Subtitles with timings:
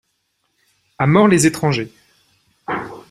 [0.97, 1.91] A mort les étrangers!